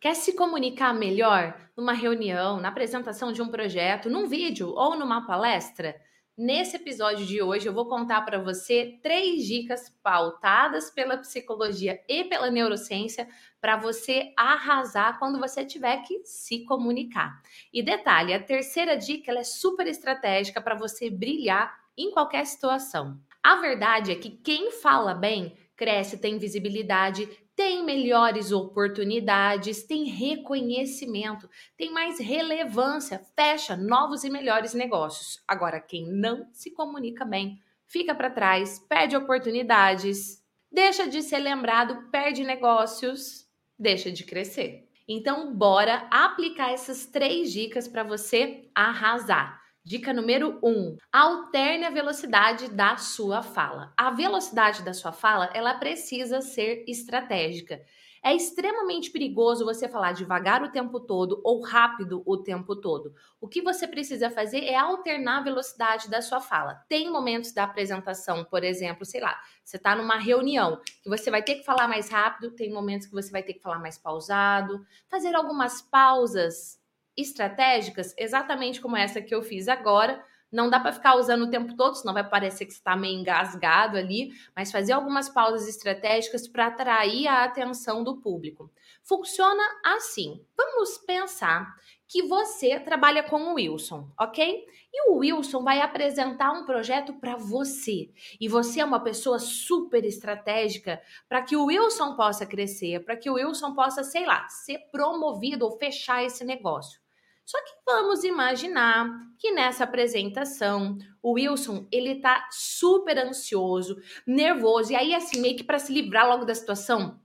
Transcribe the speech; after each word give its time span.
Quer 0.00 0.14
se 0.16 0.32
comunicar 0.32 0.94
melhor 0.94 1.54
numa 1.76 1.92
reunião, 1.92 2.58
na 2.58 2.68
apresentação 2.68 3.32
de 3.32 3.42
um 3.42 3.48
projeto, 3.50 4.08
num 4.08 4.26
vídeo 4.26 4.70
ou 4.70 4.98
numa 4.98 5.26
palestra? 5.26 5.94
Nesse 6.34 6.76
episódio 6.76 7.26
de 7.26 7.42
hoje, 7.42 7.66
eu 7.66 7.74
vou 7.74 7.86
contar 7.86 8.22
para 8.22 8.38
você 8.38 8.98
três 9.02 9.46
dicas 9.46 9.94
pautadas 10.02 10.90
pela 10.90 11.18
psicologia 11.18 12.00
e 12.08 12.24
pela 12.24 12.50
neurociência 12.50 13.28
para 13.60 13.76
você 13.76 14.32
arrasar 14.38 15.18
quando 15.18 15.38
você 15.38 15.66
tiver 15.66 15.98
que 15.98 16.24
se 16.24 16.64
comunicar. 16.64 17.38
E 17.70 17.82
detalhe, 17.82 18.32
a 18.32 18.42
terceira 18.42 18.96
dica 18.96 19.32
é 19.32 19.44
super 19.44 19.86
estratégica 19.86 20.62
para 20.62 20.74
você 20.74 21.10
brilhar 21.10 21.78
em 21.94 22.10
qualquer 22.10 22.46
situação. 22.46 23.20
A 23.42 23.56
verdade 23.56 24.12
é 24.12 24.14
que 24.14 24.30
quem 24.30 24.70
fala 24.70 25.12
bem 25.12 25.54
cresce, 25.80 26.18
tem 26.18 26.36
visibilidade, 26.36 27.26
tem 27.56 27.82
melhores 27.82 28.52
oportunidades, 28.52 29.82
tem 29.82 30.04
reconhecimento, 30.04 31.48
tem 31.74 31.90
mais 31.90 32.20
relevância, 32.20 33.18
fecha 33.34 33.78
novos 33.78 34.22
e 34.22 34.28
melhores 34.28 34.74
negócios. 34.74 35.42
Agora, 35.48 35.80
quem 35.80 36.06
não 36.06 36.46
se 36.52 36.70
comunica 36.70 37.24
bem, 37.24 37.58
fica 37.86 38.14
para 38.14 38.28
trás, 38.28 38.78
perde 38.78 39.16
oportunidades, 39.16 40.44
deixa 40.70 41.08
de 41.08 41.22
ser 41.22 41.38
lembrado, 41.38 42.10
perde 42.10 42.44
negócios, 42.44 43.48
deixa 43.78 44.12
de 44.12 44.22
crescer. 44.22 44.86
Então, 45.08 45.54
bora 45.54 46.06
aplicar 46.10 46.72
essas 46.72 47.06
três 47.06 47.50
dicas 47.50 47.88
para 47.88 48.02
você 48.02 48.68
arrasar. 48.74 49.58
Dica 49.82 50.12
número 50.12 50.58
1: 50.62 50.68
um, 50.68 50.96
alterne 51.10 51.86
a 51.86 51.90
velocidade 51.90 52.68
da 52.68 52.98
sua 52.98 53.42
fala. 53.42 53.92
A 53.96 54.10
velocidade 54.10 54.82
da 54.82 54.92
sua 54.92 55.10
fala, 55.10 55.50
ela 55.54 55.74
precisa 55.74 56.42
ser 56.42 56.84
estratégica. 56.86 57.82
É 58.22 58.34
extremamente 58.34 59.10
perigoso 59.10 59.64
você 59.64 59.88
falar 59.88 60.12
devagar 60.12 60.62
o 60.62 60.70
tempo 60.70 61.00
todo 61.00 61.40
ou 61.42 61.62
rápido 61.62 62.22
o 62.26 62.36
tempo 62.36 62.76
todo. 62.76 63.14
O 63.40 63.48
que 63.48 63.62
você 63.62 63.88
precisa 63.88 64.28
fazer 64.28 64.64
é 64.64 64.76
alternar 64.76 65.38
a 65.38 65.44
velocidade 65.44 66.10
da 66.10 66.20
sua 66.20 66.38
fala. 66.38 66.74
Tem 66.86 67.10
momentos 67.10 67.52
da 67.52 67.64
apresentação, 67.64 68.44
por 68.44 68.62
exemplo, 68.62 69.06
sei 69.06 69.22
lá, 69.22 69.40
você 69.64 69.78
está 69.78 69.96
numa 69.96 70.18
reunião 70.18 70.78
que 71.02 71.08
você 71.08 71.30
vai 71.30 71.42
ter 71.42 71.54
que 71.54 71.64
falar 71.64 71.88
mais 71.88 72.10
rápido, 72.10 72.50
tem 72.50 72.70
momentos 72.70 73.06
que 73.06 73.14
você 73.14 73.30
vai 73.30 73.42
ter 73.42 73.54
que 73.54 73.62
falar 73.62 73.78
mais 73.78 73.96
pausado, 73.96 74.84
fazer 75.08 75.34
algumas 75.34 75.80
pausas 75.80 76.78
estratégicas, 77.16 78.14
exatamente 78.16 78.80
como 78.80 78.96
essa 78.96 79.20
que 79.20 79.34
eu 79.34 79.42
fiz 79.42 79.68
agora. 79.68 80.24
Não 80.50 80.68
dá 80.68 80.80
para 80.80 80.92
ficar 80.92 81.14
usando 81.14 81.42
o 81.42 81.50
tempo 81.50 81.76
todo, 81.76 81.94
senão 81.94 82.12
vai 82.12 82.28
parecer 82.28 82.66
que 82.66 82.72
você 82.72 82.78
está 82.78 82.96
meio 82.96 83.20
engasgado 83.20 83.96
ali, 83.96 84.32
mas 84.54 84.72
fazer 84.72 84.92
algumas 84.92 85.28
pausas 85.28 85.68
estratégicas 85.68 86.48
para 86.48 86.66
atrair 86.66 87.28
a 87.28 87.44
atenção 87.44 88.02
do 88.02 88.16
público. 88.20 88.68
Funciona 89.02 89.62
assim. 89.84 90.44
Vamos 90.56 90.98
pensar 90.98 91.72
que 92.10 92.22
você 92.22 92.80
trabalha 92.80 93.22
com 93.22 93.40
o 93.40 93.54
Wilson, 93.54 94.10
ok? 94.18 94.66
E 94.92 95.08
o 95.08 95.18
Wilson 95.18 95.62
vai 95.62 95.80
apresentar 95.80 96.50
um 96.50 96.64
projeto 96.64 97.14
para 97.14 97.36
você. 97.36 98.10
E 98.40 98.48
você 98.48 98.80
é 98.80 98.84
uma 98.84 98.98
pessoa 98.98 99.38
super 99.38 100.04
estratégica 100.04 101.00
para 101.28 101.40
que 101.40 101.54
o 101.54 101.66
Wilson 101.66 102.16
possa 102.16 102.44
crescer, 102.44 103.04
para 103.04 103.16
que 103.16 103.30
o 103.30 103.34
Wilson 103.34 103.74
possa, 103.74 104.02
sei 104.02 104.26
lá, 104.26 104.48
ser 104.48 104.78
promovido 104.90 105.64
ou 105.64 105.78
fechar 105.78 106.24
esse 106.24 106.44
negócio. 106.44 107.00
Só 107.44 107.58
que 107.62 107.72
vamos 107.86 108.24
imaginar 108.24 109.08
que 109.38 109.52
nessa 109.52 109.84
apresentação 109.84 110.98
o 111.22 111.34
Wilson 111.34 111.86
ele 111.92 112.16
tá 112.16 112.48
super 112.50 113.18
ansioso, 113.18 113.96
nervoso 114.26 114.92
e 114.92 114.96
aí 114.96 115.14
assim 115.14 115.40
meio 115.40 115.56
que 115.56 115.64
para 115.64 115.78
se 115.78 115.92
livrar 115.92 116.28
logo 116.28 116.44
da 116.44 116.54
situação, 116.56 117.19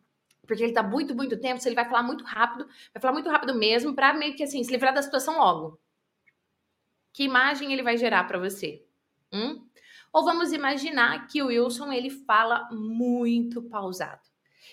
porque 0.45 0.63
ele 0.63 0.73
tá 0.73 0.83
muito 0.83 1.15
muito 1.15 1.39
tempo, 1.39 1.61
se 1.61 1.67
ele 1.67 1.75
vai 1.75 1.85
falar 1.85 2.03
muito 2.03 2.23
rápido, 2.23 2.67
vai 2.93 3.01
falar 3.01 3.13
muito 3.13 3.29
rápido 3.29 3.53
mesmo 3.55 3.93
para 3.93 4.13
meio 4.13 4.35
que 4.35 4.43
assim 4.43 4.63
se 4.63 4.71
livrar 4.71 4.93
da 4.93 5.01
situação 5.01 5.37
logo. 5.37 5.79
Que 7.13 7.23
imagem 7.23 7.71
ele 7.71 7.83
vai 7.83 7.97
gerar 7.97 8.25
para 8.25 8.37
você? 8.37 8.85
Hum? 9.31 9.65
Ou 10.11 10.23
vamos 10.23 10.51
imaginar 10.51 11.27
que 11.27 11.41
o 11.41 11.47
Wilson 11.47 11.91
ele 11.91 12.09
fala 12.09 12.69
muito 12.71 13.61
pausado. 13.63 14.21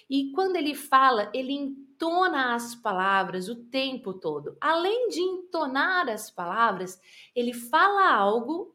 E 0.09 0.31
quando 0.33 0.57
ele 0.57 0.75
fala, 0.75 1.31
ele 1.35 1.53
entona 1.53 2.55
as 2.55 2.75
palavras 2.75 3.49
o 3.49 3.57
tempo 3.65 4.15
todo. 4.15 4.57
Além 4.61 5.09
de 5.09 5.21
entonar 5.21 6.09
as 6.09 6.31
palavras, 6.31 7.01
ele 7.35 7.53
fala 7.53 8.13
algo, 8.13 8.75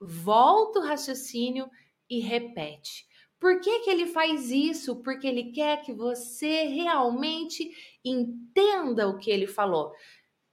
volta 0.00 0.80
o 0.80 0.82
raciocínio 0.82 1.70
e 2.08 2.20
repete. 2.20 3.06
Por 3.44 3.60
que, 3.60 3.80
que 3.80 3.90
ele 3.90 4.06
faz 4.06 4.50
isso? 4.50 5.02
Porque 5.02 5.26
ele 5.26 5.52
quer 5.52 5.82
que 5.82 5.92
você 5.92 6.62
realmente 6.62 7.70
entenda 8.02 9.06
o 9.06 9.18
que 9.18 9.30
ele 9.30 9.46
falou. 9.46 9.92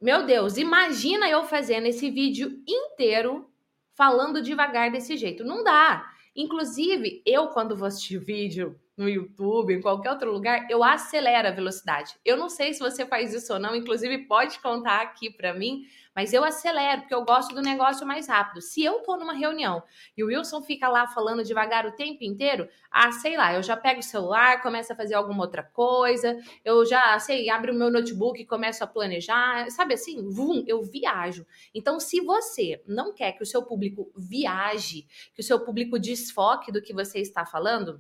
Meu 0.02 0.26
Deus, 0.26 0.58
imagina 0.58 1.30
eu 1.30 1.46
fazendo 1.46 1.86
esse 1.86 2.10
vídeo 2.12 2.62
inteiro 2.68 3.50
falando 3.96 4.42
devagar 4.42 4.92
desse 4.92 5.16
jeito. 5.16 5.46
Não 5.46 5.64
dá. 5.64 6.06
Inclusive, 6.36 7.24
eu, 7.26 7.48
quando 7.48 7.78
vou 7.78 7.88
assistir 7.88 8.18
vídeo 8.20 8.78
no 9.02 9.10
YouTube, 9.10 9.74
em 9.74 9.82
qualquer 9.82 10.12
outro 10.12 10.32
lugar, 10.32 10.68
eu 10.70 10.84
acelero 10.84 11.48
a 11.48 11.52
velocidade. 11.52 12.16
Eu 12.24 12.38
não 12.38 12.48
sei 12.48 12.72
se 12.72 12.80
você 12.80 13.04
faz 13.04 13.34
isso 13.34 13.52
ou 13.52 13.60
não, 13.60 13.76
inclusive 13.76 14.28
pode 14.28 14.60
contar 14.60 15.02
aqui 15.02 15.32
para 15.32 15.56
mim, 15.56 15.88
mas 16.16 16.34
eu 16.34 16.44
acelero 16.44 17.02
porque 17.02 17.16
eu 17.16 17.26
gosto 17.26 17.56
do 17.56 17.62
negócio 17.62 18.06
mais 18.06 18.28
rápido. 18.28 18.62
Se 18.62 18.84
eu 18.84 19.00
tô 19.00 19.18
numa 19.18 19.34
reunião 19.34 19.82
e 20.16 20.24
o 20.24 20.28
Wilson 20.28 20.62
fica 20.62 20.88
lá 20.88 21.08
falando 21.08 21.44
devagar 21.44 21.86
o 21.88 21.94
tempo 21.94 22.24
inteiro, 22.24 22.70
ah, 22.92 23.12
sei 23.12 23.36
lá, 23.36 23.56
eu 23.56 23.64
já 23.64 23.76
pego 23.76 24.02
o 24.02 24.04
celular, 24.04 24.62
começo 24.62 24.94
a 24.94 24.96
fazer 24.96 25.16
alguma 25.16 25.44
outra 25.44 25.64
coisa, 25.64 26.38
eu 26.64 26.86
já, 26.86 27.18
sei, 27.18 27.50
abro 27.50 27.74
o 27.74 27.76
meu 27.76 27.90
notebook 27.90 28.40
e 28.40 28.46
começo 28.46 28.84
a 28.84 28.88
planejar, 28.88 29.68
sabe 29.72 29.96
assim, 29.96 30.30
vum, 30.30 30.64
eu 30.68 30.84
viajo. 30.84 31.44
Então, 31.74 32.00
se 32.00 32.22
você 32.22 32.84
não 32.86 33.16
quer 33.16 33.32
que 33.32 33.42
o 33.42 33.48
seu 33.48 33.64
público 33.64 34.12
viaje, 34.16 35.08
que 35.34 35.42
o 35.42 35.44
seu 35.44 35.60
público 35.60 35.98
desfoque 35.98 36.72
do 36.72 36.82
que 36.84 36.94
você 36.94 37.20
está 37.20 37.46
falando, 37.46 38.00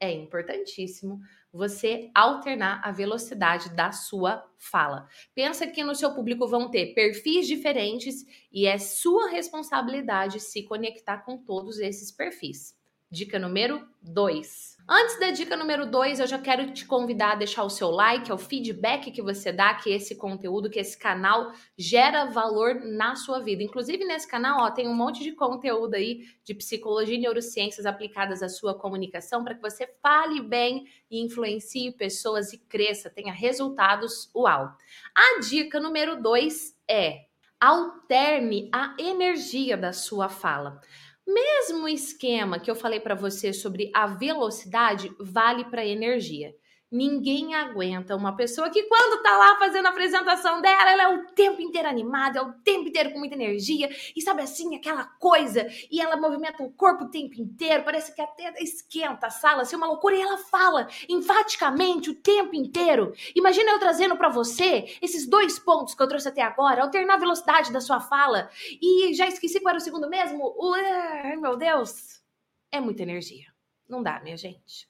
é 0.00 0.12
importantíssimo 0.12 1.20
você 1.52 2.10
alternar 2.14 2.80
a 2.84 2.92
velocidade 2.92 3.70
da 3.70 3.92
sua 3.92 4.46
fala. 4.58 5.08
Pensa 5.34 5.66
que 5.66 5.82
no 5.82 5.94
seu 5.94 6.14
público 6.14 6.46
vão 6.46 6.70
ter 6.70 6.92
perfis 6.94 7.46
diferentes 7.46 8.26
e 8.52 8.66
é 8.66 8.78
sua 8.78 9.30
responsabilidade 9.30 10.40
se 10.40 10.62
conectar 10.62 11.18
com 11.18 11.38
todos 11.38 11.78
esses 11.78 12.12
perfis. 12.12 12.76
Dica 13.10 13.38
número 13.38 13.88
2 14.02 14.75
Antes 14.88 15.18
da 15.18 15.32
dica 15.32 15.56
número 15.56 15.84
2, 15.84 16.20
eu 16.20 16.28
já 16.28 16.38
quero 16.38 16.72
te 16.72 16.86
convidar 16.86 17.32
a 17.32 17.34
deixar 17.34 17.64
o 17.64 17.70
seu 17.70 17.90
like, 17.90 18.30
é 18.30 18.34
o 18.34 18.38
feedback 18.38 19.10
que 19.10 19.20
você 19.20 19.50
dá 19.50 19.74
que 19.74 19.90
esse 19.90 20.14
conteúdo, 20.14 20.70
que 20.70 20.78
esse 20.78 20.96
canal 20.96 21.50
gera 21.76 22.26
valor 22.26 22.76
na 22.76 23.16
sua 23.16 23.40
vida. 23.40 23.64
Inclusive 23.64 24.04
nesse 24.04 24.28
canal, 24.28 24.60
ó, 24.60 24.70
tem 24.70 24.86
um 24.86 24.94
monte 24.94 25.24
de 25.24 25.32
conteúdo 25.32 25.94
aí 25.94 26.28
de 26.44 26.54
psicologia 26.54 27.16
e 27.16 27.20
neurociências 27.20 27.84
aplicadas 27.84 28.44
à 28.44 28.48
sua 28.48 28.78
comunicação 28.78 29.42
para 29.42 29.56
que 29.56 29.60
você 29.60 29.92
fale 30.00 30.40
bem 30.40 30.86
e 31.10 31.20
influencie 31.20 31.90
pessoas 31.90 32.52
e 32.52 32.58
cresça, 32.58 33.10
tenha 33.10 33.32
resultados 33.32 34.30
uau. 34.32 34.72
A 35.12 35.40
dica 35.40 35.80
número 35.80 36.22
2 36.22 36.76
é 36.88 37.26
alterne 37.60 38.68
a 38.72 38.94
energia 38.98 39.76
da 39.76 39.92
sua 39.92 40.28
fala. 40.28 40.80
Mesmo 41.26 41.88
esquema 41.88 42.60
que 42.60 42.70
eu 42.70 42.76
falei 42.76 43.00
para 43.00 43.14
você 43.14 43.52
sobre 43.52 43.90
a 43.94 44.06
velocidade 44.06 45.10
vale 45.18 45.64
para 45.64 45.84
energia. 45.84 46.54
Ninguém 46.90 47.52
aguenta 47.52 48.14
uma 48.14 48.36
pessoa 48.36 48.70
que, 48.70 48.84
quando 48.84 49.20
tá 49.20 49.36
lá 49.36 49.58
fazendo 49.58 49.86
a 49.86 49.90
apresentação 49.90 50.60
dela, 50.60 50.92
ela 50.92 51.02
é 51.02 51.08
o 51.08 51.26
tempo 51.32 51.60
inteiro 51.60 51.88
animada, 51.88 52.38
é 52.38 52.42
o 52.42 52.52
tempo 52.52 52.88
inteiro 52.88 53.10
com 53.10 53.18
muita 53.18 53.34
energia, 53.34 53.90
e 54.14 54.22
sabe 54.22 54.42
assim, 54.42 54.76
aquela 54.76 55.04
coisa, 55.04 55.66
e 55.90 56.00
ela 56.00 56.16
movimenta 56.16 56.62
o 56.62 56.70
corpo 56.70 57.04
o 57.04 57.10
tempo 57.10 57.34
inteiro, 57.40 57.82
parece 57.82 58.14
que 58.14 58.22
até 58.22 58.54
esquenta 58.62 59.26
a 59.26 59.30
sala, 59.30 59.62
assim, 59.62 59.74
uma 59.74 59.88
loucura, 59.88 60.14
e 60.14 60.20
ela 60.20 60.38
fala 60.38 60.86
enfaticamente 61.08 62.10
o 62.10 62.14
tempo 62.14 62.54
inteiro. 62.54 63.12
Imagina 63.34 63.72
eu 63.72 63.80
trazendo 63.80 64.16
para 64.16 64.28
você 64.28 64.96
esses 65.02 65.26
dois 65.26 65.58
pontos 65.58 65.92
que 65.92 66.02
eu 66.02 66.08
trouxe 66.08 66.28
até 66.28 66.42
agora, 66.42 66.82
alternar 66.82 67.14
a 67.14 67.18
velocidade 67.18 67.72
da 67.72 67.80
sua 67.80 67.98
fala, 67.98 68.48
e 68.80 69.12
já 69.12 69.26
esqueci 69.26 69.58
qual 69.58 69.70
era 69.70 69.78
o 69.78 69.84
segundo 69.84 70.08
mesmo? 70.08 70.54
Ai, 70.72 71.36
meu 71.36 71.56
Deus! 71.56 72.22
É 72.70 72.80
muita 72.80 73.02
energia. 73.02 73.52
Não 73.88 74.04
dá, 74.04 74.20
minha 74.20 74.36
gente. 74.36 74.88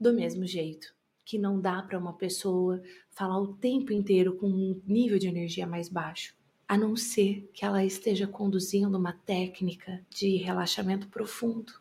Do 0.00 0.12
mesmo 0.12 0.44
jeito 0.44 0.95
que 1.26 1.38
não 1.38 1.60
dá 1.60 1.82
para 1.82 1.98
uma 1.98 2.12
pessoa 2.12 2.80
falar 3.10 3.38
o 3.40 3.54
tempo 3.54 3.92
inteiro 3.92 4.36
com 4.36 4.46
um 4.46 4.80
nível 4.86 5.18
de 5.18 5.26
energia 5.26 5.66
mais 5.66 5.88
baixo, 5.88 6.36
a 6.68 6.78
não 6.78 6.94
ser 6.94 7.50
que 7.52 7.64
ela 7.64 7.84
esteja 7.84 8.28
conduzindo 8.28 8.96
uma 8.96 9.12
técnica 9.12 10.00
de 10.08 10.36
relaxamento 10.36 11.08
profundo 11.08 11.72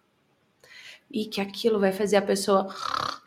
e 1.12 1.25
que 1.25 1.39
aquilo 1.39 1.80
vai 1.80 1.92
fazer 1.92 2.18
a 2.18 2.21
pessoa 2.24 2.74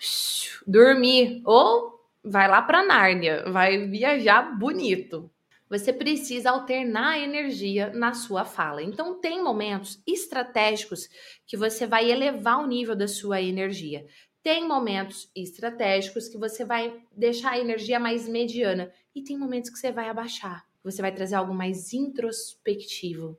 dormir 0.67 1.41
ou 1.45 2.05
vai 2.23 2.49
lá 2.49 2.61
para 2.63 2.85
Nárnia, 2.85 3.51
vai 3.51 3.87
viajar 3.87 4.59
bonito 4.59 5.31
você 5.69 5.93
precisa 5.93 6.51
alternar 6.51 7.13
a 7.13 7.19
energia 7.19 7.91
na 7.91 8.15
sua 8.15 8.45
fala. 8.45 8.83
Então, 8.83 9.21
tem 9.21 9.43
momentos 9.43 10.03
estratégicos 10.07 11.09
que 11.47 11.57
você 11.57 11.87
vai 11.87 12.11
elevar 12.11 12.59
o 12.63 12.67
nível 12.67 12.97
da 12.97 13.07
sua 13.07 13.43
energia. 13.43 14.07
Tem 14.43 14.67
momentos 14.67 15.31
estratégicos 15.35 16.29
que 16.29 16.39
você 16.39 16.65
vai 16.65 17.03
deixar 17.15 17.53
a 17.53 17.59
energia 17.59 17.99
mais 17.99 18.29
mediana 18.29 18.93
e 19.15 19.23
tem 19.23 19.37
momentos 19.37 19.71
que 19.71 19.79
você 19.79 19.93
vai 19.93 20.09
abaixar. 20.09 20.67
Você 20.83 21.03
vai 21.03 21.13
trazer 21.13 21.35
algo 21.35 21.53
mais 21.53 21.93
introspectivo, 21.93 23.37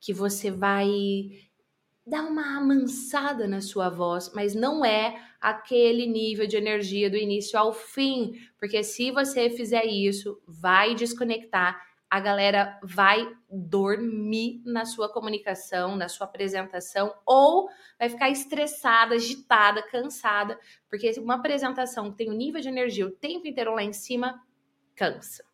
que 0.00 0.12
você 0.12 0.50
vai 0.50 0.88
dar 2.06 2.22
uma 2.22 2.56
amansada 2.56 3.46
na 3.46 3.60
sua 3.60 3.90
voz, 3.90 4.32
mas 4.34 4.54
não 4.54 4.84
é 4.84 5.22
aquele 5.40 6.06
nível 6.06 6.46
de 6.46 6.56
energia 6.56 7.10
do 7.10 7.16
início 7.16 7.58
ao 7.58 7.72
fim, 7.72 8.32
porque 8.58 8.82
se 8.82 9.10
você 9.10 9.50
fizer 9.50 9.84
isso, 9.84 10.40
vai 10.46 10.94
desconectar, 10.94 11.78
a 12.10 12.20
galera 12.20 12.78
vai 12.82 13.26
dormir 13.50 14.62
na 14.64 14.84
sua 14.84 15.12
comunicação, 15.12 15.96
na 15.96 16.08
sua 16.08 16.26
apresentação, 16.26 17.14
ou 17.26 17.68
vai 17.98 18.08
ficar 18.08 18.30
estressada, 18.30 19.14
agitada, 19.14 19.82
cansada, 19.82 20.58
porque 20.88 21.10
uma 21.18 21.34
apresentação 21.34 22.10
que 22.10 22.16
tem 22.16 22.30
o 22.30 22.34
nível 22.34 22.60
de 22.60 22.68
energia 22.68 23.06
o 23.06 23.10
tempo 23.10 23.46
inteiro 23.46 23.74
lá 23.74 23.82
em 23.82 23.92
cima, 23.92 24.42
cansa. 24.94 25.47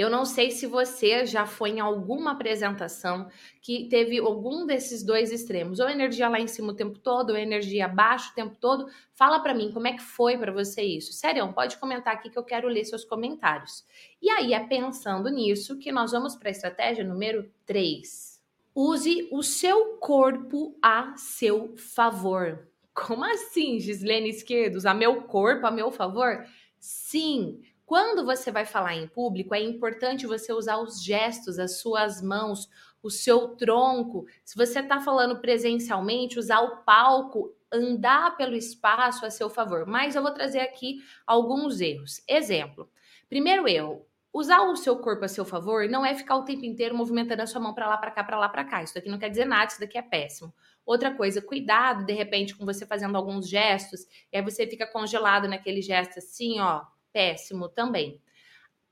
Eu 0.00 0.08
não 0.08 0.24
sei 0.24 0.50
se 0.50 0.66
você 0.66 1.26
já 1.26 1.44
foi 1.44 1.72
em 1.72 1.80
alguma 1.80 2.30
apresentação 2.30 3.28
que 3.60 3.86
teve 3.86 4.18
algum 4.18 4.64
desses 4.64 5.02
dois 5.02 5.30
extremos, 5.30 5.78
ou 5.78 5.90
energia 5.90 6.26
lá 6.26 6.40
em 6.40 6.46
cima 6.46 6.72
o 6.72 6.74
tempo 6.74 6.98
todo, 6.98 7.32
ou 7.32 7.36
energia 7.36 7.84
abaixo 7.84 8.30
o 8.30 8.34
tempo 8.34 8.56
todo. 8.58 8.86
Fala 9.12 9.40
para 9.40 9.52
mim 9.52 9.70
como 9.70 9.86
é 9.88 9.92
que 9.92 10.00
foi 10.02 10.38
para 10.38 10.50
você 10.50 10.80
isso. 10.80 11.12
Sério, 11.12 11.52
pode 11.52 11.76
comentar 11.76 12.14
aqui 12.14 12.30
que 12.30 12.38
eu 12.38 12.42
quero 12.42 12.66
ler 12.66 12.86
seus 12.86 13.04
comentários. 13.04 13.84
E 14.22 14.30
aí 14.30 14.54
é 14.54 14.60
pensando 14.60 15.28
nisso 15.28 15.76
que 15.76 15.92
nós 15.92 16.12
vamos 16.12 16.34
para 16.34 16.48
a 16.48 16.52
estratégia 16.52 17.04
número 17.04 17.52
3. 17.66 18.40
Use 18.74 19.28
o 19.30 19.42
seu 19.42 19.98
corpo 19.98 20.78
a 20.80 21.14
seu 21.18 21.76
favor. 21.76 22.66
Como 22.94 23.22
assim, 23.22 23.78
Gislene 23.78 24.30
Esquerdos? 24.30 24.86
A 24.86 24.94
meu 24.94 25.24
corpo, 25.24 25.66
a 25.66 25.70
meu 25.70 25.90
favor? 25.90 26.42
Sim, 26.78 27.60
quando 27.90 28.24
você 28.24 28.52
vai 28.52 28.64
falar 28.64 28.94
em 28.94 29.08
público, 29.08 29.52
é 29.52 29.60
importante 29.60 30.24
você 30.24 30.52
usar 30.52 30.76
os 30.76 31.02
gestos, 31.02 31.58
as 31.58 31.80
suas 31.80 32.22
mãos, 32.22 32.70
o 33.02 33.10
seu 33.10 33.56
tronco. 33.56 34.26
Se 34.44 34.54
você 34.54 34.78
está 34.78 35.00
falando 35.00 35.40
presencialmente, 35.40 36.38
usar 36.38 36.60
o 36.60 36.84
palco, 36.84 37.52
andar 37.72 38.36
pelo 38.36 38.54
espaço 38.54 39.26
a 39.26 39.30
seu 39.30 39.50
favor. 39.50 39.86
Mas 39.88 40.14
eu 40.14 40.22
vou 40.22 40.30
trazer 40.30 40.60
aqui 40.60 41.02
alguns 41.26 41.80
erros. 41.80 42.22
Exemplo: 42.28 42.88
primeiro 43.28 43.66
erro, 43.66 44.06
usar 44.32 44.60
o 44.60 44.76
seu 44.76 44.96
corpo 44.98 45.24
a 45.24 45.28
seu 45.28 45.44
favor 45.44 45.88
não 45.88 46.06
é 46.06 46.14
ficar 46.14 46.36
o 46.36 46.44
tempo 46.44 46.64
inteiro 46.64 46.96
movimentando 46.96 47.42
a 47.42 47.46
sua 47.48 47.60
mão 47.60 47.74
para 47.74 47.88
lá, 47.88 47.96
para 47.96 48.12
cá, 48.12 48.22
para 48.22 48.38
lá, 48.38 48.48
para 48.48 48.64
cá. 48.64 48.84
Isso 48.84 48.94
daqui 48.94 49.08
não 49.08 49.18
quer 49.18 49.30
dizer 49.30 49.46
nada, 49.46 49.66
isso 49.66 49.80
daqui 49.80 49.98
é 49.98 50.02
péssimo. 50.02 50.54
Outra 50.86 51.12
coisa, 51.12 51.42
cuidado 51.42 52.06
de 52.06 52.12
repente 52.12 52.56
com 52.56 52.64
você 52.64 52.86
fazendo 52.86 53.16
alguns 53.16 53.48
gestos, 53.48 54.06
e 54.32 54.36
aí 54.36 54.44
você 54.44 54.64
fica 54.64 54.86
congelado 54.86 55.48
naquele 55.48 55.82
gesto 55.82 56.20
assim, 56.20 56.60
ó, 56.60 56.84
péssimo 57.12 57.68
também. 57.68 58.20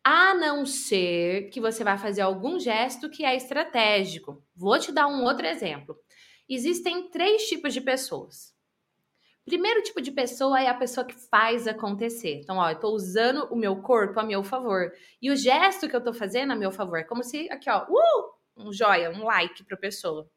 A 0.02 0.34
não 0.34 0.64
ser 0.64 1.50
que 1.50 1.60
você 1.60 1.84
vai 1.84 1.98
fazer 1.98 2.22
algum 2.22 2.58
gesto 2.58 3.10
que 3.10 3.24
é 3.24 3.36
estratégico. 3.36 4.42
Vou 4.54 4.78
te 4.78 4.90
dar 4.92 5.06
um 5.06 5.24
outro 5.24 5.46
exemplo. 5.46 5.98
Existem 6.48 7.10
três 7.10 7.46
tipos 7.46 7.74
de 7.74 7.80
pessoas. 7.80 8.56
Primeiro 9.44 9.82
tipo 9.82 10.00
de 10.00 10.10
pessoa 10.10 10.60
é 10.60 10.66
a 10.66 10.74
pessoa 10.74 11.06
que 11.06 11.14
faz 11.14 11.66
acontecer. 11.66 12.40
Então, 12.40 12.58
ó, 12.58 12.70
eu 12.70 12.78
tô 12.78 12.90
usando 12.90 13.48
o 13.50 13.56
meu 13.56 13.76
corpo 13.82 14.20
a 14.20 14.22
meu 14.22 14.44
favor. 14.44 14.92
E 15.20 15.30
o 15.30 15.36
gesto 15.36 15.88
que 15.88 15.96
eu 15.96 16.04
tô 16.04 16.12
fazendo 16.12 16.52
a 16.52 16.56
meu 16.56 16.70
favor 16.70 16.98
é 16.98 17.04
como 17.04 17.24
se, 17.24 17.50
aqui, 17.50 17.70
ó, 17.70 17.86
uh, 17.88 18.32
um 18.56 18.72
joia, 18.72 19.10
um 19.10 19.24
like 19.24 19.64
pra 19.64 19.76
pessoa. 19.76 20.30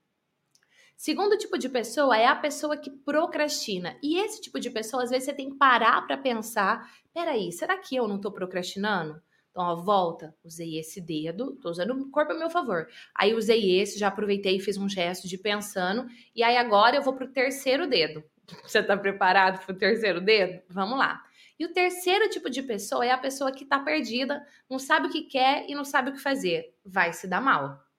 Segundo 1.02 1.36
tipo 1.36 1.58
de 1.58 1.68
pessoa 1.68 2.16
é 2.16 2.28
a 2.28 2.36
pessoa 2.36 2.78
que 2.78 2.92
procrastina. 2.92 3.98
E 4.04 4.20
esse 4.20 4.40
tipo 4.40 4.60
de 4.60 4.70
pessoa, 4.70 5.02
às 5.02 5.10
vezes, 5.10 5.26
você 5.26 5.34
tem 5.34 5.50
que 5.50 5.58
parar 5.58 6.06
para 6.06 6.16
pensar: 6.16 6.88
peraí, 7.12 7.52
será 7.52 7.76
que 7.76 7.96
eu 7.96 8.08
não 8.08 8.18
estou 8.18 8.32
procrastinando? 8.32 9.20
Então, 9.50 9.64
ó, 9.64 9.76
volta, 9.78 10.36
usei 10.44 10.78
esse 10.78 11.02
dedo, 11.02 11.56
tô 11.56 11.72
usando 11.72 12.00
o 12.00 12.12
corpo 12.12 12.34
a 12.34 12.38
meu 12.38 12.52
favor. 12.52 12.88
Aí 13.16 13.34
usei 13.34 13.82
esse, 13.82 13.98
já 13.98 14.10
aproveitei 14.10 14.58
e 14.58 14.60
fiz 14.60 14.78
um 14.78 14.88
gesto 14.88 15.28
de 15.28 15.40
pensando. 15.40 16.06
E 16.36 16.44
aí 16.44 16.56
agora 16.56 16.98
eu 16.98 17.02
vou 17.02 17.16
pro 17.16 17.34
terceiro 17.34 17.88
dedo. 17.88 18.24
Você 18.64 18.84
tá 18.84 18.96
preparado 18.96 19.66
pro 19.66 19.76
terceiro 19.76 20.22
dedo? 20.22 20.62
Vamos 20.70 21.00
lá. 21.00 21.20
E 21.58 21.66
o 21.66 21.74
terceiro 21.74 22.30
tipo 22.30 22.48
de 22.48 22.62
pessoa 22.62 23.04
é 23.04 23.10
a 23.10 23.18
pessoa 23.18 23.52
que 23.52 23.66
tá 23.66 23.80
perdida, 23.80 24.46
não 24.70 24.78
sabe 24.78 25.08
o 25.08 25.12
que 25.12 25.24
quer 25.24 25.66
e 25.68 25.74
não 25.74 25.84
sabe 25.84 26.12
o 26.12 26.14
que 26.14 26.20
fazer. 26.20 26.76
Vai 26.86 27.12
se 27.12 27.28
dar 27.28 27.42
mal. 27.42 27.91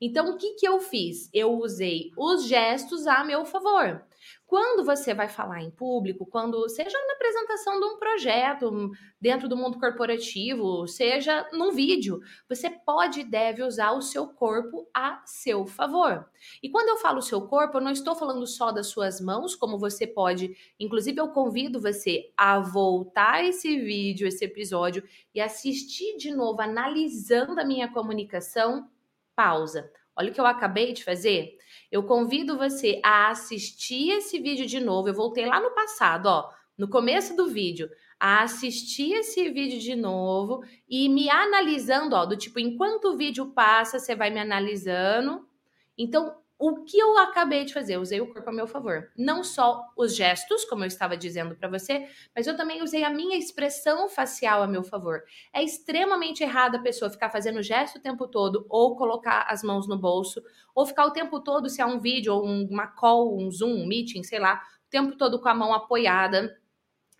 Então, 0.00 0.30
o 0.30 0.36
que, 0.36 0.54
que 0.54 0.68
eu 0.68 0.78
fiz? 0.78 1.30
Eu 1.32 1.58
usei 1.58 2.10
os 2.16 2.46
gestos 2.46 3.06
a 3.06 3.24
meu 3.24 3.44
favor. 3.44 4.04
Quando 4.46 4.84
você 4.84 5.12
vai 5.12 5.28
falar 5.28 5.62
em 5.62 5.70
público, 5.70 6.26
quando 6.26 6.68
seja 6.68 6.96
na 7.06 7.14
apresentação 7.14 7.80
de 7.80 7.86
um 7.86 7.98
projeto 7.98 8.90
dentro 9.20 9.48
do 9.48 9.56
mundo 9.56 9.78
corporativo, 9.78 10.86
seja 10.86 11.48
num 11.52 11.72
vídeo, 11.72 12.20
você 12.48 12.70
pode 12.70 13.20
e 13.20 13.24
deve 13.24 13.62
usar 13.62 13.92
o 13.92 14.02
seu 14.02 14.28
corpo 14.28 14.88
a 14.94 15.20
seu 15.24 15.66
favor. 15.66 16.28
E 16.62 16.70
quando 16.70 16.88
eu 16.88 16.96
falo 16.96 17.22
seu 17.22 17.42
corpo, 17.42 17.78
eu 17.78 17.82
não 17.82 17.90
estou 17.90 18.14
falando 18.14 18.46
só 18.46 18.70
das 18.70 18.86
suas 18.88 19.20
mãos, 19.20 19.56
como 19.56 19.78
você 19.78 20.06
pode, 20.06 20.54
inclusive 20.78 21.20
eu 21.20 21.28
convido 21.28 21.80
você 21.80 22.30
a 22.36 22.60
voltar 22.60 23.44
esse 23.44 23.78
vídeo, 23.80 24.28
esse 24.28 24.44
episódio 24.44 25.02
e 25.34 25.40
assistir 25.40 26.16
de 26.16 26.30
novo 26.30 26.60
analisando 26.60 27.60
a 27.60 27.64
minha 27.64 27.92
comunicação 27.92 28.88
pausa. 29.36 29.88
Olha 30.16 30.30
o 30.30 30.34
que 30.34 30.40
eu 30.40 30.46
acabei 30.46 30.94
de 30.94 31.04
fazer. 31.04 31.56
Eu 31.92 32.02
convido 32.02 32.56
você 32.56 33.00
a 33.04 33.28
assistir 33.28 34.10
esse 34.10 34.40
vídeo 34.40 34.66
de 34.66 34.80
novo. 34.80 35.08
Eu 35.08 35.14
voltei 35.14 35.44
lá 35.44 35.60
no 35.60 35.74
passado, 35.74 36.26
ó, 36.26 36.50
no 36.76 36.88
começo 36.88 37.36
do 37.36 37.46
vídeo, 37.46 37.88
a 38.18 38.42
assistir 38.42 39.12
esse 39.12 39.48
vídeo 39.50 39.78
de 39.78 39.94
novo 39.94 40.64
e 40.88 41.08
me 41.08 41.28
analisando, 41.28 42.16
ó, 42.16 42.24
do 42.24 42.36
tipo, 42.36 42.58
enquanto 42.58 43.10
o 43.10 43.16
vídeo 43.16 43.52
passa, 43.52 43.98
você 43.98 44.16
vai 44.16 44.30
me 44.30 44.40
analisando. 44.40 45.46
Então, 45.98 46.34
o 46.58 46.84
que 46.84 46.98
eu 46.98 47.18
acabei 47.18 47.64
de 47.64 47.74
fazer? 47.74 47.96
Eu 47.96 48.00
usei 48.00 48.20
o 48.20 48.32
corpo 48.32 48.48
a 48.48 48.52
meu 48.52 48.66
favor. 48.66 49.10
Não 49.16 49.44
só 49.44 49.92
os 49.96 50.16
gestos, 50.16 50.64
como 50.64 50.84
eu 50.84 50.88
estava 50.88 51.16
dizendo 51.16 51.54
para 51.54 51.68
você, 51.68 52.08
mas 52.34 52.46
eu 52.46 52.56
também 52.56 52.82
usei 52.82 53.04
a 53.04 53.10
minha 53.10 53.36
expressão 53.36 54.08
facial 54.08 54.62
a 54.62 54.66
meu 54.66 54.82
favor. 54.82 55.22
É 55.52 55.62
extremamente 55.62 56.42
errado 56.42 56.76
a 56.76 56.82
pessoa 56.82 57.10
ficar 57.10 57.28
fazendo 57.28 57.62
gesto 57.62 57.96
o 57.96 58.02
tempo 58.02 58.26
todo, 58.26 58.64
ou 58.70 58.96
colocar 58.96 59.46
as 59.48 59.62
mãos 59.62 59.86
no 59.86 59.98
bolso, 59.98 60.42
ou 60.74 60.86
ficar 60.86 61.04
o 61.04 61.12
tempo 61.12 61.40
todo, 61.40 61.68
se 61.68 61.82
é 61.82 61.86
um 61.86 62.00
vídeo, 62.00 62.32
ou 62.32 62.44
uma 62.44 62.86
call, 62.86 63.36
um 63.36 63.50
Zoom, 63.50 63.82
um 63.82 63.86
meeting, 63.86 64.22
sei 64.22 64.38
lá, 64.38 64.62
o 64.86 64.90
tempo 64.90 65.16
todo 65.16 65.40
com 65.40 65.48
a 65.48 65.54
mão 65.54 65.74
apoiada. 65.74 66.56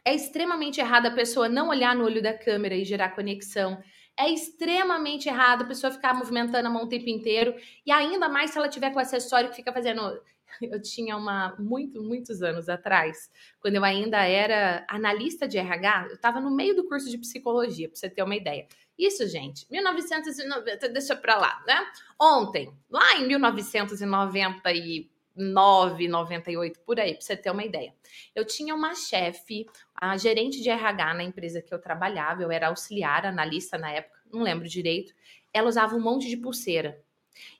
É 0.02 0.14
extremamente 0.14 0.80
errado 0.80 1.06
a 1.06 1.10
pessoa 1.10 1.48
não 1.48 1.68
olhar 1.68 1.94
no 1.94 2.04
olho 2.04 2.22
da 2.22 2.32
câmera 2.32 2.74
e 2.74 2.84
gerar 2.84 3.10
conexão 3.10 3.82
é 4.18 4.30
extremamente 4.30 5.28
errado 5.28 5.62
a 5.62 5.66
pessoa 5.66 5.92
ficar 5.92 6.14
movimentando 6.14 6.66
a 6.66 6.70
mão 6.70 6.84
o 6.84 6.88
tempo 6.88 7.08
inteiro. 7.08 7.54
E 7.84 7.92
ainda 7.92 8.28
mais 8.28 8.50
se 8.50 8.58
ela 8.58 8.68
tiver 8.68 8.90
com 8.90 8.98
acessório 8.98 9.50
que 9.50 9.56
fica 9.56 9.72
fazendo. 9.72 10.00
Eu 10.62 10.80
tinha 10.80 11.16
uma, 11.16 11.54
muito, 11.58 12.02
muitos 12.02 12.40
anos 12.40 12.68
atrás, 12.68 13.30
quando 13.60 13.74
eu 13.74 13.84
ainda 13.84 14.24
era 14.24 14.86
analista 14.88 15.46
de 15.46 15.58
RH, 15.58 16.06
eu 16.08 16.14
estava 16.14 16.40
no 16.40 16.50
meio 16.50 16.74
do 16.74 16.86
curso 16.86 17.10
de 17.10 17.18
psicologia, 17.18 17.88
para 17.88 17.96
você 17.96 18.08
ter 18.08 18.22
uma 18.22 18.34
ideia. 18.34 18.66
Isso, 18.96 19.26
gente, 19.26 19.66
1990, 19.70 20.88
deixa 20.88 21.14
pra 21.14 21.36
lá, 21.36 21.62
né? 21.66 21.86
Ontem, 22.18 22.72
lá 22.88 23.18
em 23.18 23.26
1990 23.26 24.72
e 24.72 25.10
9, 25.36 26.08
98, 26.08 26.80
por 26.80 26.98
aí, 26.98 27.12
para 27.12 27.20
você 27.20 27.36
ter 27.36 27.50
uma 27.50 27.64
ideia. 27.64 27.92
Eu 28.34 28.44
tinha 28.44 28.74
uma 28.74 28.94
chefe, 28.94 29.66
a 29.94 30.16
gerente 30.16 30.62
de 30.62 30.70
RH 30.70 31.14
na 31.14 31.24
empresa 31.24 31.60
que 31.60 31.74
eu 31.74 31.78
trabalhava, 31.78 32.42
eu 32.42 32.50
era 32.50 32.68
auxiliar, 32.68 33.26
analista 33.26 33.76
na 33.76 33.90
época, 33.90 34.15
não 34.32 34.42
lembro 34.42 34.68
direito. 34.68 35.14
Ela 35.52 35.68
usava 35.68 35.94
um 35.96 36.00
monte 36.00 36.28
de 36.28 36.36
pulseira. 36.36 37.02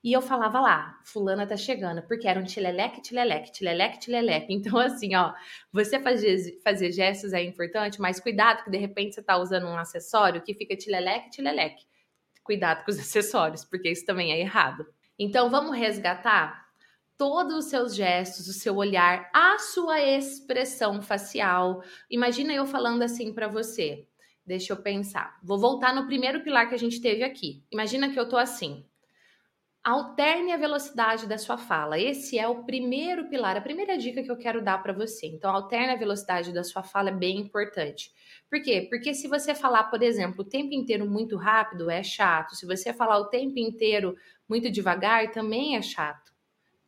E 0.02 0.12
eu 0.12 0.22
falava 0.22 0.60
lá, 0.60 1.00
fulana 1.04 1.46
tá 1.46 1.56
chegando, 1.56 2.02
porque 2.02 2.26
era 2.26 2.40
um 2.40 2.44
tileleque, 2.44 3.02
tileleque, 3.02 3.52
tileleque, 3.52 4.00
tileleque. 4.00 4.54
Então, 4.54 4.78
assim, 4.78 5.14
ó, 5.14 5.34
você 5.72 6.00
fazer, 6.00 6.58
fazer 6.62 6.92
gestos 6.92 7.32
é 7.32 7.42
importante, 7.42 8.00
mas 8.00 8.20
cuidado 8.20 8.64
que 8.64 8.70
de 8.70 8.78
repente 8.78 9.14
você 9.14 9.22
tá 9.22 9.36
usando 9.36 9.66
um 9.66 9.76
acessório 9.76 10.42
que 10.42 10.54
fica 10.54 10.76
tileleque, 10.76 11.30
tileleque. 11.30 11.84
Cuidado 12.42 12.84
com 12.84 12.90
os 12.90 12.98
acessórios, 13.00 13.64
porque 13.64 13.90
isso 13.90 14.06
também 14.06 14.32
é 14.32 14.40
errado. 14.40 14.86
Então, 15.18 15.50
vamos 15.50 15.76
resgatar 15.76 16.66
todos 17.16 17.56
os 17.56 17.64
seus 17.66 17.94
gestos, 17.94 18.46
o 18.48 18.52
seu 18.52 18.76
olhar, 18.76 19.30
a 19.32 19.58
sua 19.58 20.00
expressão 20.00 21.00
facial. 21.00 21.82
Imagina 22.10 22.52
eu 22.52 22.66
falando 22.66 23.02
assim 23.02 23.32
para 23.32 23.48
você. 23.48 24.06
Deixa 24.46 24.72
eu 24.72 24.76
pensar. 24.76 25.38
Vou 25.42 25.58
voltar 25.58 25.92
no 25.92 26.06
primeiro 26.06 26.42
pilar 26.44 26.68
que 26.68 26.74
a 26.74 26.78
gente 26.78 27.00
teve 27.00 27.24
aqui. 27.24 27.64
Imagina 27.70 28.10
que 28.10 28.18
eu 28.18 28.28
tô 28.28 28.36
assim. 28.36 28.86
Alterne 29.82 30.52
a 30.52 30.56
velocidade 30.56 31.26
da 31.26 31.36
sua 31.36 31.58
fala. 31.58 31.98
Esse 31.98 32.38
é 32.38 32.46
o 32.46 32.64
primeiro 32.64 33.28
pilar, 33.28 33.56
a 33.56 33.60
primeira 33.60 33.98
dica 33.98 34.22
que 34.22 34.30
eu 34.30 34.36
quero 34.36 34.62
dar 34.62 34.82
para 34.82 34.92
você. 34.92 35.26
Então, 35.26 35.50
alterne 35.50 35.92
a 35.92 35.96
velocidade 35.96 36.52
da 36.52 36.62
sua 36.62 36.82
fala 36.82 37.10
é 37.10 37.12
bem 37.12 37.38
importante. 37.38 38.12
Por 38.48 38.62
quê? 38.62 38.86
Porque 38.88 39.14
se 39.14 39.26
você 39.26 39.54
falar, 39.54 39.84
por 39.84 40.02
exemplo, 40.02 40.42
o 40.42 40.48
tempo 40.48 40.72
inteiro 40.74 41.08
muito 41.08 41.36
rápido, 41.36 41.90
é 41.90 42.02
chato. 42.02 42.54
Se 42.54 42.66
você 42.66 42.92
falar 42.92 43.18
o 43.18 43.26
tempo 43.26 43.58
inteiro 43.58 44.16
muito 44.48 44.70
devagar, 44.70 45.30
também 45.32 45.76
é 45.76 45.82
chato. 45.82 46.32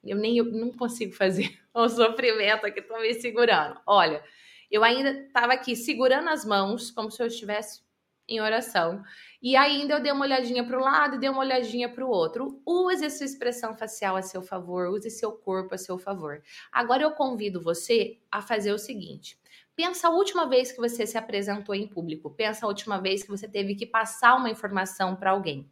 Eu 0.05 0.17
nem 0.17 0.39
eu 0.39 0.45
não 0.45 0.71
consigo 0.73 1.13
fazer 1.13 1.59
o 1.75 1.89
sofrimento 1.89 2.67
aqui, 2.67 2.83
tô 2.83 2.99
me 2.99 3.15
segurando. 3.15 3.81
Olha, 3.87 4.23
Eu 4.71 4.85
ainda 4.85 5.11
estava 5.11 5.53
aqui 5.53 5.75
segurando 5.75 6.29
as 6.29 6.45
mãos, 6.45 6.91
como 6.91 7.11
se 7.11 7.23
eu 7.23 7.27
estivesse 7.27 7.83
em 8.29 8.41
oração. 8.41 9.03
E 9.41 9.57
ainda 9.57 9.95
eu 9.95 10.03
dei 10.03 10.13
uma 10.13 10.25
olhadinha 10.25 10.65
para 10.65 10.79
um 10.79 10.83
lado 10.83 11.17
e 11.17 11.19
dei 11.19 11.31
uma 11.31 11.41
olhadinha 11.41 11.89
para 11.89 12.05
o 12.05 12.11
outro. 12.11 12.61
Use 12.67 13.09
sua 13.11 13.25
expressão 13.25 13.75
facial 13.75 14.17
a 14.17 14.23
seu 14.23 14.43
favor, 14.43 14.89
use 14.89 15.11
seu 15.11 15.33
corpo 15.33 15.75
a 15.75 15.79
seu 15.79 15.99
favor. 15.99 16.43
Agora 16.71 17.03
eu 17.03 17.13
convido 17.13 17.63
você 17.63 18.19
a 18.31 18.43
fazer 18.43 18.73
o 18.73 18.79
seguinte: 18.79 19.39
pensa 19.75 20.09
a 20.09 20.11
última 20.11 20.47
vez 20.47 20.71
que 20.71 20.79
você 20.79 21.07
se 21.07 21.17
apresentou 21.17 21.75
em 21.75 21.89
público, 21.89 22.31
pensa 22.31 22.67
a 22.67 22.69
última 22.69 23.01
vez 23.01 23.23
que 23.23 23.31
você 23.31 23.49
teve 23.49 23.75
que 23.75 23.87
passar 23.87 24.37
uma 24.37 24.51
informação 24.51 25.17
para 25.17 25.31
alguém. 25.31 25.71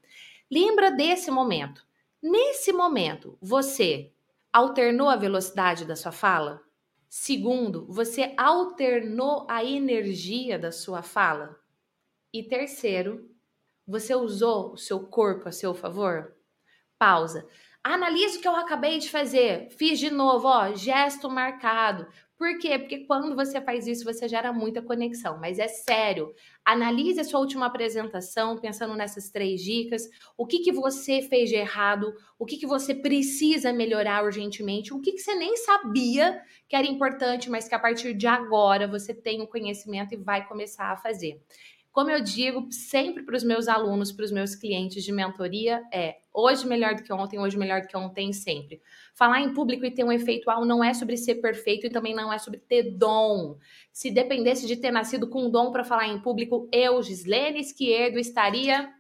Lembra 0.51 0.91
desse 0.91 1.31
momento. 1.31 1.85
Nesse 2.23 2.73
momento, 2.73 3.37
você 3.43 4.13
alternou 4.53 5.09
a 5.09 5.17
velocidade 5.17 5.85
da 5.85 5.95
sua 5.95 6.13
fala? 6.13 6.66
Segundo, 7.19 7.87
você 7.89 8.35
alternou 8.37 9.47
a 9.49 9.65
energia 9.65 10.59
da 10.59 10.71
sua 10.71 11.03
fala? 11.03 11.59
E 12.31 12.43
terceiro, 12.43 13.35
você 13.87 14.15
usou 14.15 14.75
o 14.75 14.77
seu 14.77 15.01
corpo 15.01 15.49
a 15.49 15.51
seu 15.51 15.75
favor? 15.75 16.37
Pausa. 16.99 17.49
Analise 17.83 18.37
o 18.37 18.43
que 18.43 18.47
eu 18.47 18.55
acabei 18.55 18.99
de 18.99 19.09
fazer. 19.09 19.71
Fiz 19.71 19.99
de 19.99 20.11
novo, 20.11 20.47
ó, 20.47 20.75
gesto 20.75 21.31
marcado. 21.31 22.07
Por 22.39 22.59
quê? 22.59 22.79
Porque 22.79 22.99
quando 23.07 23.35
você 23.35 23.61
faz 23.63 23.87
isso, 23.87 24.05
você 24.05 24.29
gera 24.29 24.53
muita 24.53 24.83
conexão. 24.83 25.39
Mas 25.41 25.59
é 25.59 25.69
sério. 25.69 26.35
Analise 26.63 27.21
a 27.21 27.25
sua 27.25 27.41
última 27.41 27.67
apresentação, 27.67 28.59
pensando 28.59 28.95
nessas 28.95 29.31
três 29.31 29.63
dicas. 29.63 30.03
O 30.37 30.47
que, 30.47 30.59
que 30.59 30.71
você 30.71 31.23
fez 31.23 31.49
de 31.49 31.55
errado? 31.55 32.13
O 32.39 32.45
que, 32.45 32.59
que 32.59 32.67
você 32.67 32.95
precisa 32.95 33.73
melhorar 33.73 34.23
urgentemente? 34.23 34.93
O 34.93 35.01
que, 35.01 35.13
que 35.13 35.19
você 35.19 35.35
nem 35.35 35.57
sabia 35.57 36.43
que 36.69 36.77
era 36.77 36.87
importante, 36.87 37.49
mas 37.49 37.69
que 37.69 37.75
a 37.75 37.79
partir 37.79 38.13
de 38.13 38.27
agora 38.27 38.87
você 38.87 39.15
tem 39.15 39.41
o 39.41 39.47
conhecimento 39.47 40.13
e 40.13 40.19
vai 40.19 40.47
começar 40.47 40.93
a 40.93 40.97
fazer. 40.97 41.41
Como 41.97 42.11
eu 42.11 42.21
digo 42.21 42.71
sempre 42.71 43.23
para 43.23 43.35
os 43.35 43.43
meus 43.43 43.69
alunos, 43.69 44.13
para 44.13 44.27
os 44.27 44.31
meus 44.31 44.55
clientes 44.55 45.03
de 45.03 45.11
mentoria, 45.11 45.83
é 45.91 46.17
hoje 46.31 46.67
melhor 46.67 46.95
do 46.95 47.03
que 47.03 47.11
ontem, 47.11 47.39
hoje 47.39 47.57
melhor 47.57 47.81
do 47.81 47.89
que 47.89 47.97
ontem, 47.97 48.35
sempre. 48.35 48.83
Falar 49.15 49.41
em 49.41 49.55
público 49.55 49.83
e 49.83 49.91
ter 49.91 50.05
um 50.05 50.13
efeito 50.13 50.51
alto 50.51 50.67
não 50.67 50.85
é 50.85 50.93
sobre 50.93 51.17
ser 51.17 51.37
perfeito 51.37 51.87
e 51.87 51.91
também 51.91 52.15
não 52.15 52.31
é 52.31 52.37
sobre 52.37 52.61
ter 52.61 52.83
dom. 52.99 53.57
Se 53.91 54.11
dependesse 54.11 54.67
de 54.67 54.77
ter 54.77 54.91
nascido 54.91 55.27
com 55.27 55.47
um 55.47 55.51
dom 55.51 55.73
para 55.73 55.85
falar 55.85 56.07
em 56.07 56.21
público, 56.21 56.69
eu, 56.71 57.03
Gislene 57.03 57.61
Esquerdo, 57.61 58.19
estaria 58.19 58.93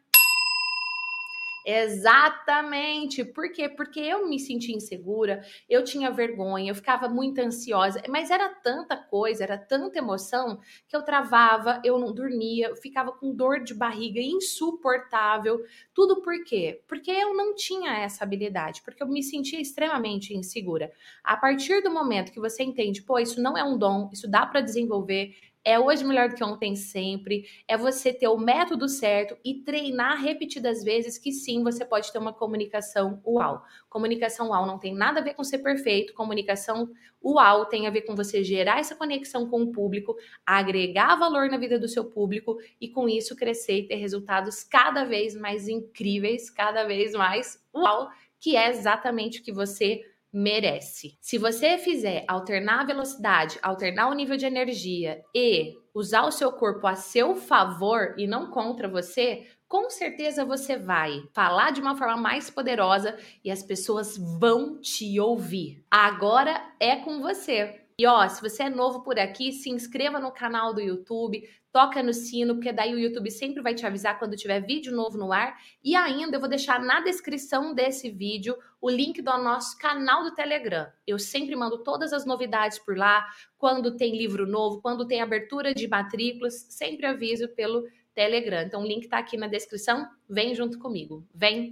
Exatamente. 1.69 3.25
Por 3.25 3.51
quê? 3.51 3.69
Porque 3.69 3.99
eu 3.99 4.29
me 4.29 4.39
sentia 4.39 4.75
insegura, 4.77 5.43
eu 5.69 5.83
tinha 5.83 6.13
vergonha, 6.13 6.71
eu 6.71 6.75
ficava 6.77 7.09
muito 7.09 7.41
ansiosa, 7.41 8.01
mas 8.09 8.31
era 8.31 8.49
tanta 8.49 8.97
coisa, 8.97 9.43
era 9.43 9.59
tanta 9.59 9.99
emoção 9.99 10.61
que 10.87 10.95
eu 10.95 11.03
travava, 11.03 11.83
eu 11.85 11.99
não 11.99 12.15
dormia, 12.15 12.69
eu 12.69 12.77
ficava 12.77 13.11
com 13.11 13.35
dor 13.35 13.65
de 13.65 13.75
barriga 13.75 14.21
insuportável. 14.21 15.61
Tudo 15.93 16.23
por 16.23 16.45
quê? 16.45 16.81
Porque 16.87 17.11
eu 17.11 17.35
não 17.35 17.53
tinha 17.57 17.99
essa 17.99 18.23
habilidade, 18.23 18.81
porque 18.83 19.03
eu 19.03 19.09
me 19.09 19.21
sentia 19.23 19.61
extremamente 19.61 20.33
insegura. 20.35 20.93
A 21.25 21.37
partir 21.37 21.83
do 21.83 21.91
momento 21.91 22.31
que 22.31 22.39
você 22.39 22.63
entende, 22.63 23.03
pô, 23.03 23.19
isso 23.19 23.43
não 23.43 23.59
é 23.59 23.65
um 23.65 23.77
dom, 23.77 24.09
isso 24.13 24.31
dá 24.31 24.47
para 24.47 24.61
desenvolver, 24.61 25.35
é 25.67 25.81
hoje 25.81 26.05
melhor 26.05 26.29
do 26.29 26.37
que 26.37 26.45
ontem 26.45 26.77
sempre, 26.77 27.45
é 27.67 27.77
você 27.77 28.13
ter 28.13 28.29
o 28.29 28.39
método 28.39 28.89
certo 28.89 29.37
e 29.45 29.65
treinar 29.65 30.23
repetidas 30.23 30.85
vezes 30.85 31.19
que 31.19 31.33
sim, 31.33 31.65
você 31.65 31.85
pode 31.85 32.13
ter 32.13 32.19
uma 32.21 32.33
comunicação 32.33 33.21
uau. 33.27 33.65
Comunicação 33.91 34.51
uau 34.51 34.65
não 34.65 34.79
tem 34.79 34.95
nada 34.95 35.19
a 35.19 35.23
ver 35.25 35.35
com 35.35 35.43
ser 35.43 35.59
perfeito, 35.59 36.15
comunicação 36.15 36.89
uau 37.21 37.67
tem 37.67 37.89
a 37.89 37.91
ver 37.91 38.03
com 38.03 38.15
você 38.15 38.45
gerar 38.45 38.79
essa 38.79 38.95
conexão 38.95 39.51
com 39.51 39.63
o 39.63 39.73
público, 39.73 40.15
agregar 40.47 41.17
valor 41.17 41.51
na 41.51 41.59
vida 41.59 41.81
do 41.81 41.89
seu 41.89 42.05
público 42.05 42.59
e 42.81 42.89
com 42.89 43.09
isso 43.09 43.35
crescer 43.35 43.79
e 43.79 43.89
ter 43.89 43.97
resultados 43.97 44.63
cada 44.63 45.03
vez 45.03 45.35
mais 45.35 45.67
incríveis, 45.67 46.49
cada 46.49 46.85
vez 46.85 47.11
mais 47.11 47.61
uau, 47.75 48.09
que 48.39 48.55
é 48.55 48.69
exatamente 48.69 49.41
o 49.41 49.43
que 49.43 49.51
você 49.51 50.01
merece. 50.37 51.17
Se 51.19 51.39
você 51.39 51.79
fizer 51.79 52.23
alternar 52.29 52.81
a 52.81 52.85
velocidade, 52.85 53.59
alternar 53.63 54.11
o 54.11 54.13
nível 54.13 54.37
de 54.37 54.45
energia 54.45 55.23
e 55.35 55.73
usar 55.95 56.25
o 56.27 56.31
seu 56.31 56.53
corpo 56.53 56.87
a 56.87 56.95
seu 56.95 57.35
favor 57.35 58.15
e 58.19 58.27
não 58.27 58.51
contra 58.51 58.87
você, 58.87 59.47
com 59.67 59.89
certeza 59.89 60.45
você 60.45 60.77
vai 60.77 61.23
falar 61.33 61.71
de 61.71 61.81
uma 61.81 61.97
forma 61.97 62.19
mais 62.19 62.51
poderosa 62.51 63.17
e 63.43 63.51
as 63.51 63.63
pessoas 63.63 64.19
vão 64.39 64.79
te 64.79 65.19
ouvir. 65.19 65.83
Agora 65.91 66.71
é 66.79 66.97
com 66.97 67.23
você. 67.23 67.86
E 67.99 68.07
ó, 68.07 68.29
se 68.29 68.43
você 68.43 68.65
é 68.65 68.69
novo 68.69 69.03
por 69.03 69.19
aqui, 69.19 69.53
se 69.53 69.71
inscreva 69.71 70.21
no 70.21 70.31
canal 70.31 70.75
do 70.75 70.83
YouTube, 70.83 71.49
toca 71.73 72.03
no 72.03 72.13
sino, 72.13 72.57
porque 72.57 72.71
daí 72.71 72.95
o 72.95 72.99
YouTube 72.99 73.31
sempre 73.31 73.63
vai 73.63 73.75
te 73.75 73.87
avisar 73.87 74.19
quando 74.19 74.37
tiver 74.37 74.61
vídeo 74.61 74.95
novo 74.95 75.17
no 75.17 75.33
ar. 75.33 75.57
E 75.83 75.97
ainda 75.97 76.37
eu 76.37 76.41
vou 76.41 76.49
deixar 76.49 76.79
na 76.79 77.01
descrição 77.01 77.73
desse 77.73 78.11
vídeo 78.11 78.55
o 78.83 78.91
link 78.91 79.23
do 79.23 79.31
nosso 79.39 79.79
canal 79.79 80.25
do 80.25 80.35
Telegram. 80.35 80.87
Eu 81.07 81.19
sempre 81.19 81.57
mando 81.57 81.83
todas 81.83 82.13
as 82.13 82.27
novidades 82.27 82.79
por 82.79 82.99
lá, 82.99 83.27
quando 83.57 83.97
tem 83.97 84.15
livro 84.15 84.47
novo, 84.47 84.83
quando 84.83 85.07
tem 85.07 85.23
abertura 85.23 85.73
de 85.73 85.89
matrículas, 85.89 86.67
sempre 86.69 87.07
aviso 87.07 87.49
pelo 87.49 87.83
Telegram. 88.15 88.61
Então 88.61 88.83
o 88.83 88.87
link 88.87 89.09
tá 89.09 89.17
aqui 89.17 89.39
na 89.39 89.47
descrição, 89.47 90.07
vem 90.29 90.55
junto 90.55 90.79
comigo. 90.79 91.27
Vem 91.35 91.65